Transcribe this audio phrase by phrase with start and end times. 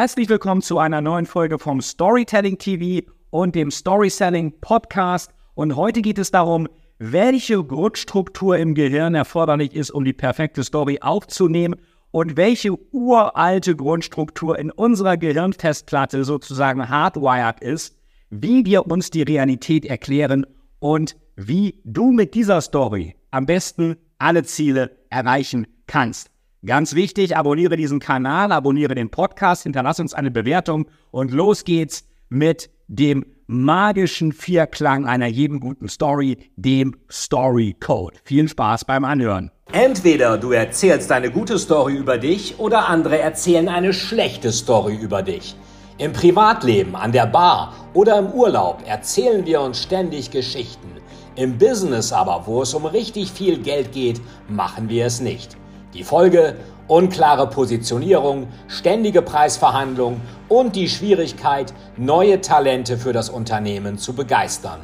[0.00, 5.30] Herzlich willkommen zu einer neuen Folge vom Storytelling TV und dem Storyselling Podcast.
[5.52, 11.00] Und heute geht es darum, welche Grundstruktur im Gehirn erforderlich ist, um die perfekte Story
[11.02, 11.76] aufzunehmen
[12.12, 17.94] und welche uralte Grundstruktur in unserer Gehirnfestplatte sozusagen hardwired ist,
[18.30, 20.46] wie wir uns die Realität erklären
[20.78, 26.30] und wie du mit dieser Story am besten alle Ziele erreichen kannst.
[26.64, 32.04] Ganz wichtig, abonniere diesen Kanal, abonniere den Podcast, hinterlass uns eine Bewertung und los geht's
[32.28, 38.18] mit dem magischen Vierklang einer jeden guten Story, dem Story Code.
[38.24, 39.50] Viel Spaß beim Anhören.
[39.72, 45.22] Entweder du erzählst eine gute Story über dich oder andere erzählen eine schlechte Story über
[45.22, 45.56] dich.
[45.96, 50.88] Im Privatleben, an der Bar oder im Urlaub erzählen wir uns ständig Geschichten.
[51.36, 55.59] Im Business aber, wo es um richtig viel Geld geht, machen wir es nicht.
[55.92, 64.12] Die Folge unklare Positionierung, ständige Preisverhandlungen und die Schwierigkeit, neue Talente für das Unternehmen zu
[64.12, 64.80] begeistern.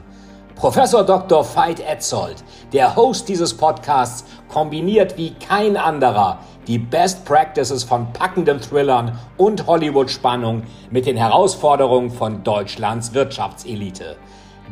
[0.57, 1.45] Professor Dr.
[1.55, 8.61] Veit Etzold, der Host dieses Podcasts, kombiniert wie kein anderer die Best Practices von packenden
[8.61, 14.17] Thrillern und Hollywood-Spannung mit den Herausforderungen von Deutschlands Wirtschaftselite.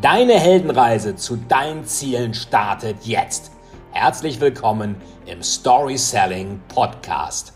[0.00, 3.53] Deine Heldenreise zu deinen Zielen startet jetzt.
[3.96, 7.52] Herzlich willkommen im Story Selling Podcast.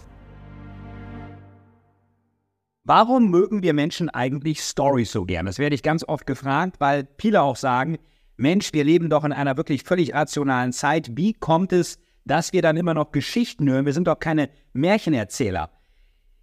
[2.85, 5.47] Warum mögen wir Menschen eigentlich Stories so gern?
[5.47, 7.99] Das werde ich ganz oft gefragt, weil viele auch sagen,
[8.37, 11.17] Mensch, wir leben doch in einer wirklich völlig rationalen Zeit.
[11.17, 13.85] Wie kommt es, dass wir dann immer noch Geschichten hören?
[13.85, 15.73] Wir sind doch keine Märchenerzähler.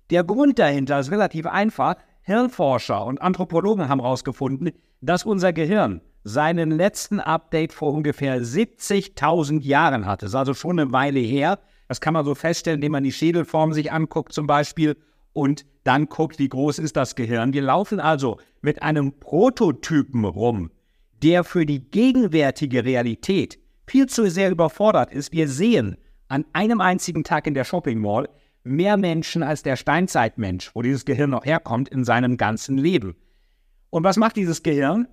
[0.10, 1.96] Der Grund dahinter ist relativ einfach.
[2.22, 10.08] Hirnforscher und Anthropologen haben herausgefunden, dass unser Gehirn seinen letzten Update vor ungefähr 70.000 Jahren
[10.08, 10.26] hatte.
[10.26, 11.60] Das ist also schon eine Weile her.
[11.88, 14.98] Das kann man so feststellen, indem man die Schädelform sich anguckt zum Beispiel
[15.34, 17.54] und dann guckt, wie groß ist das Gehirn.
[17.54, 20.72] Wir laufen also mit einem Prototypen rum,
[21.22, 25.32] der für die gegenwärtige Realität viel zu sehr überfordert ist.
[25.32, 25.96] Wir sehen
[26.28, 28.28] an einem einzigen Tag in der Shopping Mall
[28.64, 33.16] mehr Menschen als der Steinzeitmensch, wo dieses Gehirn noch herkommt, in seinem ganzen Leben.
[33.92, 35.08] Und was macht dieses Gehirn?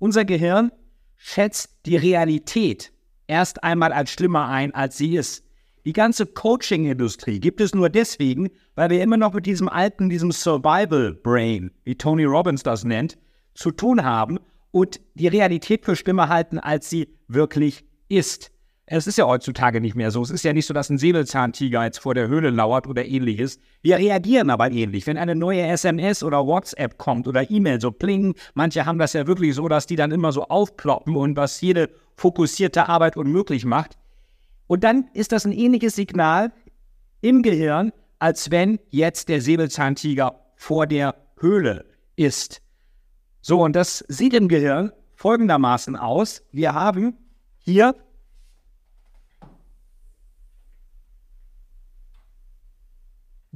[0.00, 0.72] Unser Gehirn
[1.18, 2.90] schätzt die Realität
[3.26, 5.44] erst einmal als schlimmer ein, als sie ist.
[5.84, 10.32] Die ganze Coaching-Industrie gibt es nur deswegen, weil wir immer noch mit diesem alten, diesem
[10.32, 13.18] Survival Brain, wie Tony Robbins das nennt,
[13.52, 14.38] zu tun haben
[14.70, 18.52] und die Realität für schlimmer halten, als sie wirklich ist.
[18.92, 20.20] Es ist ja heutzutage nicht mehr so.
[20.20, 23.60] Es ist ja nicht so, dass ein Säbelzahntiger jetzt vor der Höhle lauert oder ähnliches.
[23.82, 25.06] Wir reagieren aber ähnlich.
[25.06, 29.28] Wenn eine neue SMS oder WhatsApp kommt oder E-Mail so plingen, manche haben das ja
[29.28, 33.96] wirklich so, dass die dann immer so aufploppen und was jede fokussierte Arbeit unmöglich macht.
[34.66, 36.50] Und dann ist das ein ähnliches Signal
[37.20, 41.84] im Gehirn, als wenn jetzt der Säbelzahntiger vor der Höhle
[42.16, 42.60] ist.
[43.40, 46.42] So, und das sieht im Gehirn folgendermaßen aus.
[46.50, 47.16] Wir haben
[47.60, 47.94] hier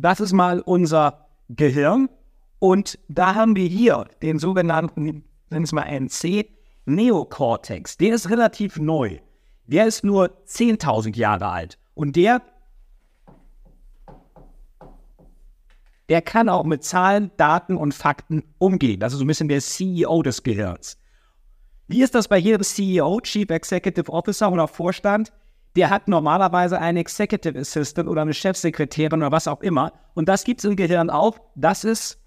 [0.05, 2.11] Das ist mal unser Gehirn.
[2.59, 6.47] Und da haben wir hier den sogenannten, nennen es mal NC,
[6.85, 7.97] Neokortex.
[7.97, 9.21] Der ist relativ neu.
[9.67, 11.79] Der ist nur 10.000 Jahre alt.
[11.95, 12.43] Und der,
[16.11, 19.01] der kann auch mit Zahlen, Daten und Fakten umgehen.
[19.01, 20.99] Das ist so ein bisschen der CEO des Gehirns.
[21.89, 25.33] Wie ist das bei jedem CEO, Chief Executive Officer oder Vorstand?
[25.77, 29.93] Der hat normalerweise einen Executive Assistant oder eine Chefsekretärin oder was auch immer.
[30.15, 31.39] Und das gibt es im Gehirn auch.
[31.55, 32.19] Das ist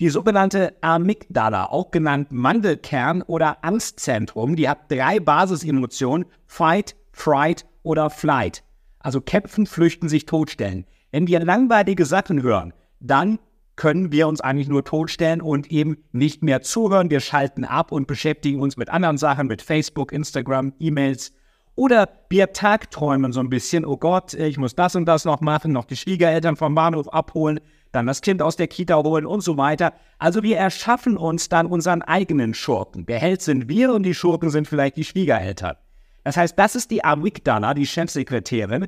[0.00, 4.56] die sogenannte Amygdala, auch genannt Mandelkern oder Angstzentrum.
[4.56, 8.64] Die hat drei Basisemotionen: Fight, Fright oder Flight.
[8.98, 10.86] Also kämpfen, flüchten, sich totstellen.
[11.10, 13.38] Wenn wir langweilige Sachen hören, dann
[13.76, 17.10] können wir uns eigentlich nur totstellen und eben nicht mehr zuhören.
[17.10, 21.32] Wir schalten ab und beschäftigen uns mit anderen Sachen, mit Facebook, Instagram, E-Mails.
[21.74, 25.72] Oder wir tagträumen so ein bisschen, oh Gott, ich muss das und das noch machen,
[25.72, 27.60] noch die Schwiegereltern vom Bahnhof abholen,
[27.92, 29.94] dann das Kind aus der Kita holen und so weiter.
[30.18, 33.06] Also wir erschaffen uns dann unseren eigenen Schurken.
[33.06, 35.76] Der Held sind wir und die Schurken sind vielleicht die Schwiegereltern.
[36.24, 38.86] Das heißt, das ist die Amygdala, die Chefsekretärin.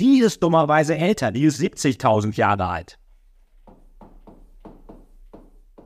[0.00, 2.98] Die ist dummerweise älter, die ist 70.000 Jahre alt.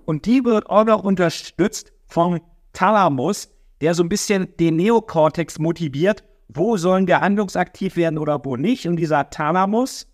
[0.09, 2.41] Und die wird auch noch unterstützt vom
[2.73, 3.51] Thalamus,
[3.83, 8.89] der so ein bisschen den Neokortex motiviert, wo sollen wir handlungsaktiv werden oder wo nicht.
[8.89, 10.07] Und dieser Thalamus,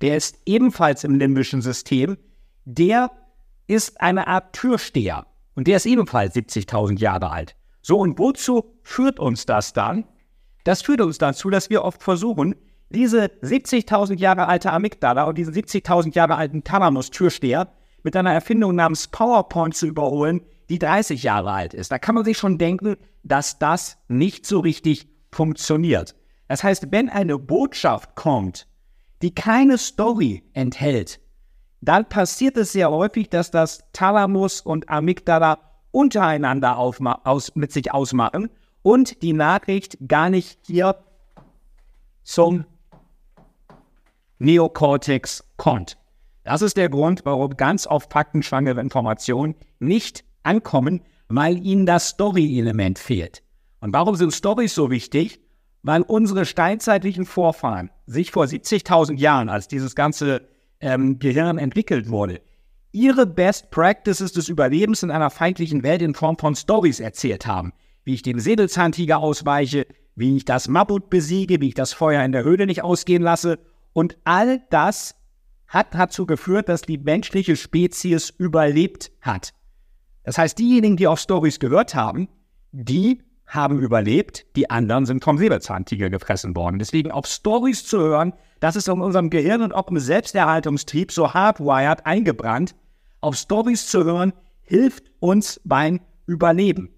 [0.00, 2.16] der ist ebenfalls im limbischen System,
[2.66, 3.10] der
[3.66, 5.26] ist eine Art Türsteher.
[5.56, 7.56] Und der ist ebenfalls 70.000 Jahre alt.
[7.82, 10.04] So, und wozu führt uns das dann?
[10.62, 12.54] Das führt uns dazu, dass wir oft versuchen,
[12.90, 17.68] diese 70.000 Jahre alte Amygdala und diesen 70.000 Jahre alten Thalamus-Türsteher
[18.02, 21.90] mit einer Erfindung namens PowerPoint zu überholen, die 30 Jahre alt ist.
[21.90, 26.14] Da kann man sich schon denken, dass das nicht so richtig funktioniert.
[26.48, 28.68] Das heißt, wenn eine Botschaft kommt,
[29.22, 31.20] die keine Story enthält,
[31.80, 35.58] dann passiert es sehr häufig, dass das Thalamus und Amygdala
[35.90, 38.50] untereinander aus, mit sich ausmachen
[38.82, 40.96] und die Nachricht gar nicht hier
[42.22, 42.64] zum
[44.38, 45.96] Neokortex kommt.
[46.44, 52.98] Das ist der Grund, warum ganz oft faktenschwangere Informationen nicht ankommen, weil ihnen das Story-Element
[52.98, 53.42] fehlt.
[53.80, 55.40] Und warum sind Stories so wichtig?
[55.82, 60.42] Weil unsere steinzeitlichen Vorfahren sich vor 70.000 Jahren, als dieses ganze
[60.80, 62.40] ähm, Gehirn entwickelt wurde,
[62.92, 67.72] ihre Best Practices des Überlebens in einer feindlichen Welt in Form von Stories erzählt haben.
[68.04, 72.32] Wie ich dem Säbelzahntiger ausweiche, wie ich das Mammut besiege, wie ich das Feuer in
[72.32, 73.58] der Höhle nicht ausgehen lasse.
[73.96, 75.14] Und all das
[75.68, 79.54] hat dazu geführt, dass die menschliche Spezies überlebt hat.
[80.22, 82.28] Das heißt, diejenigen, die auf Stories gehört haben,
[82.72, 86.78] die haben überlebt, die anderen sind vom Säbelzahntiger gefressen worden.
[86.78, 91.32] Deswegen auf Stories zu hören, das ist in unserem Gehirn und auch im Selbsterhaltungstrieb so
[91.32, 92.74] hardwired eingebrannt.
[93.22, 96.90] Auf Stories zu hören, hilft uns beim Überleben.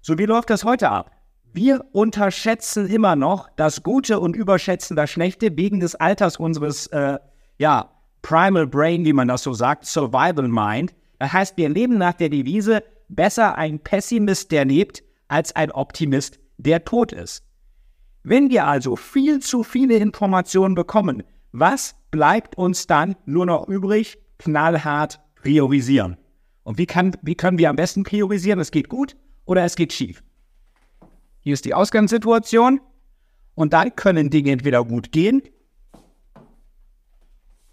[0.00, 1.17] So wie läuft das heute ab?
[1.52, 7.18] Wir unterschätzen immer noch das Gute und überschätzen das Schlechte wegen des Alters unseres, äh,
[7.58, 7.90] ja,
[8.22, 10.94] Primal Brain, wie man das so sagt, Survival Mind.
[11.18, 16.38] Das heißt, wir leben nach der Devise, besser ein Pessimist, der lebt, als ein Optimist,
[16.58, 17.42] der tot ist.
[18.22, 21.22] Wenn wir also viel zu viele Informationen bekommen,
[21.52, 24.18] was bleibt uns dann nur noch übrig?
[24.38, 26.16] Knallhart priorisieren.
[26.62, 28.60] Und wie, kann, wie können wir am besten priorisieren?
[28.60, 29.16] Es geht gut
[29.46, 30.22] oder es geht schief.
[31.48, 32.78] Hier ist die Ausgangssituation
[33.54, 35.40] und dann können Dinge entweder gut gehen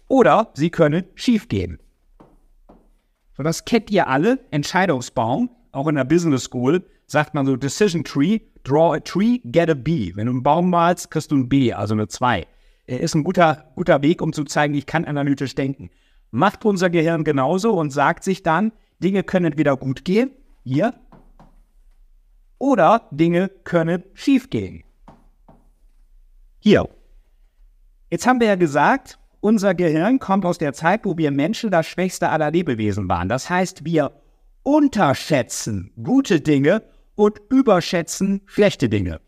[0.08, 1.78] oder sie können schief gehen.
[3.36, 8.02] So, das kennt ihr alle, Entscheidungsbaum, auch in der Business School sagt man so Decision
[8.02, 10.16] Tree, draw a tree, get a B.
[10.16, 12.46] Wenn du einen Baum malst, kriegst du ein B, also eine 2.
[12.86, 15.90] Ist ein guter, guter Weg, um zu zeigen, ich kann analytisch denken.
[16.30, 20.30] Macht unser Gehirn genauso und sagt sich dann, Dinge können entweder gut gehen,
[20.64, 20.94] hier,
[22.58, 24.84] oder Dinge können schief gehen.
[26.58, 26.88] Hier.
[28.10, 31.86] Jetzt haben wir ja gesagt, unser Gehirn kommt aus der Zeit, wo wir Menschen das
[31.86, 33.28] schwächste aller Lebewesen waren.
[33.28, 34.12] Das heißt, wir
[34.62, 36.82] unterschätzen gute Dinge
[37.14, 39.20] und überschätzen schlechte Dinge.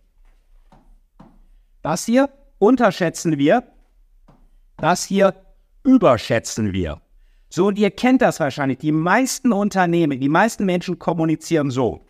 [1.83, 3.63] Das hier unterschätzen wir,
[4.77, 5.35] das hier
[5.85, 7.01] überschätzen wir.
[7.51, 8.79] So, und ihr kennt das wahrscheinlich.
[8.79, 12.05] Die meisten Unternehmen, die meisten Menschen kommunizieren so.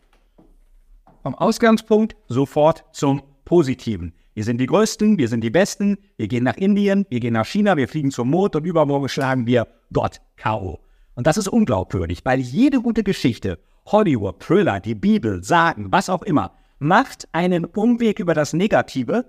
[1.29, 4.15] Vom Ausgangspunkt sofort zum Positiven.
[4.33, 7.45] Wir sind die Größten, wir sind die Besten, wir gehen nach Indien, wir gehen nach
[7.45, 10.81] China, wir fliegen zum Mond und übermorgen schlagen wir Gott K.O.
[11.17, 16.23] Und das ist unglaubwürdig, weil jede gute Geschichte, Hollywood, Thriller, die Bibel, Sagen, was auch
[16.23, 19.27] immer, macht einen Umweg über das Negative.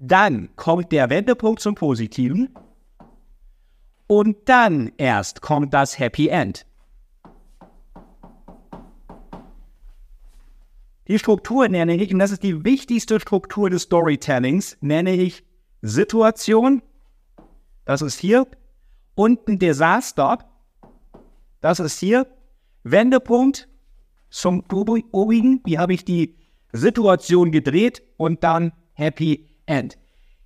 [0.00, 2.52] Dann kommt der Wendepunkt zum Positiven.
[4.08, 6.66] Und dann erst kommt das Happy End.
[11.08, 15.44] Die Struktur nenne ich, und das ist die wichtigste Struktur des Storytellings, nenne ich
[15.82, 16.82] Situation.
[17.84, 18.46] Das ist hier.
[19.14, 20.38] Und ein Desaster.
[21.60, 22.26] Das ist hier.
[22.82, 23.68] Wendepunkt
[24.30, 25.60] zum obigen.
[25.64, 26.36] Wie habe ich die
[26.72, 29.98] Situation gedreht und dann Happy End.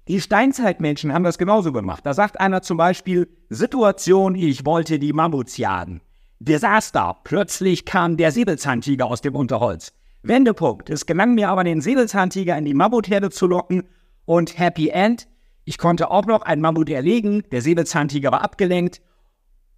[0.09, 2.05] Die Steinzeitmenschen haben das genauso gemacht.
[2.05, 6.01] Da sagt einer zum Beispiel, Situation, ich wollte die Mammuts jagen.
[6.39, 9.93] Desaster, plötzlich kam der Säbelzahntiger aus dem Unterholz.
[10.23, 10.91] Wendepunkt.
[10.91, 13.85] Es gelang mir aber, den Säbelzahntiger in die Mammutherde zu locken
[14.25, 15.29] und Happy End.
[15.65, 19.03] Ich konnte auch noch einen Mammut erlegen, der Säbelzahntiger war abgelenkt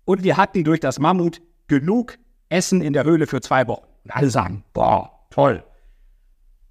[0.04, 2.18] und wir hatten durch das Mammut genug
[2.48, 3.86] Essen in der Höhle für zwei Wochen.
[4.04, 5.62] Und alle sagen, boah, toll.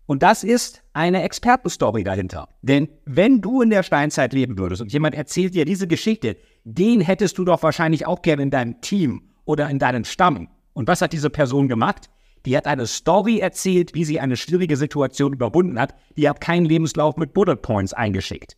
[0.06, 2.50] Und das ist eine Expertenstory dahinter.
[2.64, 7.00] Denn wenn du in der Steinzeit leben würdest und jemand erzählt dir diese Geschichte, den
[7.00, 10.50] hättest du doch wahrscheinlich auch gerne in deinem Team oder in deinem Stamm.
[10.74, 12.10] Und was hat diese Person gemacht?
[12.46, 15.96] Die hat eine Story erzählt, wie sie eine schwierige Situation überwunden hat.
[16.15, 18.55] Die hat keinen Lebenslauf mit Bullet Points eingeschickt.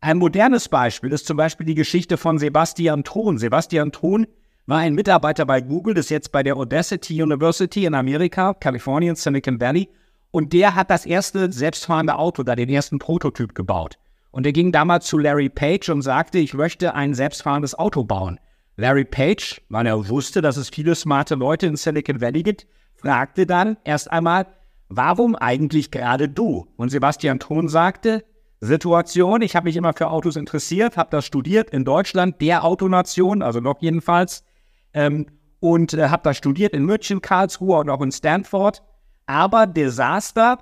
[0.00, 3.38] Ein modernes Beispiel ist zum Beispiel die Geschichte von Sebastian Thon.
[3.38, 4.26] Sebastian Thon
[4.66, 9.16] war ein Mitarbeiter bei Google, das ist jetzt bei der Audacity University in Amerika, Kalifornien,
[9.16, 9.88] Silicon Valley.
[10.30, 13.98] Und der hat das erste selbstfahrende Auto, da den ersten Prototyp gebaut.
[14.30, 18.38] Und er ging damals zu Larry Page und sagte, ich möchte ein selbstfahrendes Auto bauen.
[18.76, 22.66] Larry Page, weil er wusste, dass es viele smarte Leute in Silicon Valley gibt,
[22.98, 24.46] fragte dann erst einmal,
[24.88, 26.66] warum eigentlich gerade du?
[26.76, 28.24] Und Sebastian Thron sagte,
[28.60, 33.42] Situation, ich habe mich immer für Autos interessiert, habe das studiert in Deutschland, der Autonation,
[33.42, 34.44] also noch jedenfalls,
[34.92, 35.26] ähm,
[35.60, 38.82] und äh, habe das studiert in München, Karlsruhe und auch in Stanford.
[39.26, 40.58] Aber Desaster,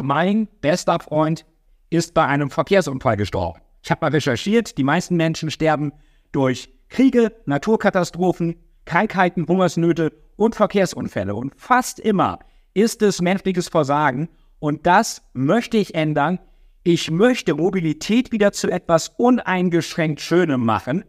[0.00, 1.46] mein bester Freund
[1.90, 3.60] ist bei einem Verkehrsunfall gestorben.
[3.82, 5.92] Ich habe mal recherchiert, die meisten Menschen sterben
[6.32, 11.34] durch Kriege, Naturkatastrophen, Krankheiten, Hungersnöte und Verkehrsunfälle.
[11.34, 12.38] Und fast immer
[12.74, 14.28] ist es menschliches Versagen.
[14.58, 16.38] Und das möchte ich ändern.
[16.84, 21.04] Ich möchte Mobilität wieder zu etwas uneingeschränkt Schönem machen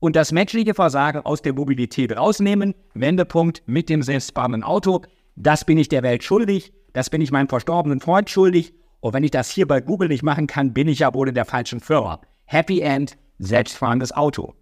[0.00, 2.74] und das menschliche Versagen aus der Mobilität rausnehmen.
[2.94, 5.02] Wendepunkt mit dem selbstfahrenden Auto.
[5.36, 6.72] Das bin ich der Welt schuldig.
[6.92, 8.74] Das bin ich meinem verstorbenen Freund schuldig.
[9.00, 11.34] Und wenn ich das hier bei Google nicht machen kann, bin ich ja wohl in
[11.34, 12.20] der falschen Firma.
[12.44, 14.54] Happy End, selbstfahrendes Auto.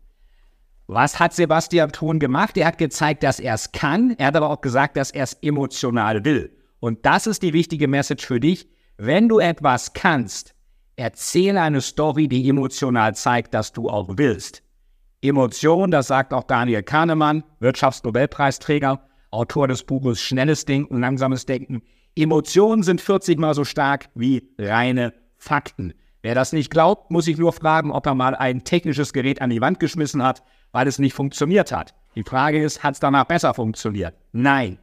[0.89, 2.57] Was hat Sebastian Thun gemacht?
[2.57, 4.15] Er hat gezeigt, dass er es kann.
[4.19, 6.57] Er hat aber auch gesagt, dass er es emotional will.
[6.79, 8.69] Und das ist die wichtige Message für dich.
[8.97, 10.55] Wenn du etwas kannst,
[10.95, 14.63] erzähle eine Story, die emotional zeigt, dass du auch willst.
[15.23, 19.01] Emotion, das sagt auch Daniel Kahnemann, Wirtschaftsnobelpreisträger,
[19.33, 21.83] Autor des Buches Schnelles Denken, Langsames Denken.
[22.15, 25.95] Emotionen sind 40 mal so stark wie reine Fakten.
[26.23, 29.51] Wer das nicht glaubt, muss sich nur fragen, ob er mal ein technisches Gerät an
[29.51, 30.43] die Wand geschmissen hat,
[30.77, 31.95] weil es nicht funktioniert hat.
[32.17, 34.15] Die Frage ist, hat es danach besser funktioniert?
[34.33, 34.77] Nein.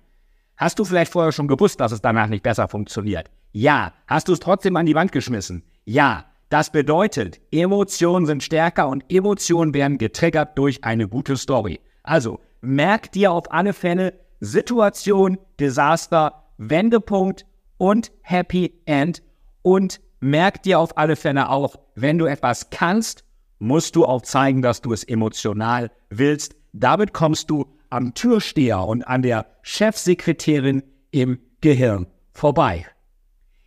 [0.58, 3.30] Hast du vielleicht vorher schon gewusst, dass es danach nicht besser funktioniert?
[3.52, 3.94] Ja.
[4.08, 5.62] Hast du es trotzdem an die Wand geschmissen?
[5.86, 6.26] Ja.
[6.50, 11.80] Das bedeutet, Emotionen sind stärker und Emotionen werden getriggert durch eine gute Story.
[12.02, 17.46] Also, merk dir auf alle Fälle Situation, Desaster, Wendepunkt
[17.78, 19.22] und Happy End
[19.62, 23.24] und merk dir auf alle Fälle auch, wenn du etwas kannst,
[23.64, 26.56] musst du auch zeigen, dass du es emotional willst.
[26.74, 32.86] Damit kommst du am Türsteher und an der Chefsekretärin im Gehirn vorbei.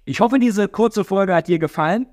[0.04, 2.06] Ich hoffe, diese kurze Folge hat dir gefallen.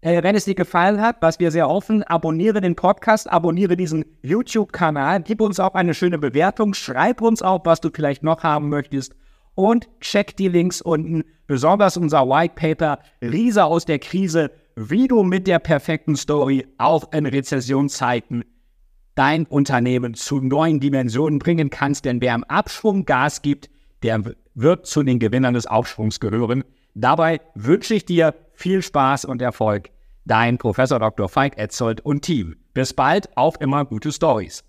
[0.00, 4.04] Äh, wenn es dir gefallen hat, was wir sehr offen, abonniere den Podcast, abonniere diesen
[4.22, 8.68] YouTube-Kanal, gib uns auch eine schöne Bewertung, schreib uns auch, was du vielleicht noch haben
[8.68, 9.14] möchtest
[9.54, 15.22] und check die Links unten, besonders unser White Paper Riese aus der Krise, wie du
[15.22, 18.44] mit der perfekten Story auch in Rezessionszeiten
[19.14, 23.68] dein Unternehmen zu neuen Dimensionen bringen kannst, denn wer im Abschwung Gas gibt,
[24.02, 24.22] der
[24.54, 26.64] wird zu den Gewinnern des Aufschwungs gehören.
[26.94, 29.90] Dabei wünsche ich dir viel Spaß und Erfolg.
[30.24, 31.28] Dein Professor Dr.
[31.28, 32.56] Falk Etzold und Team.
[32.74, 34.64] Bis bald, auf immer gute Stories.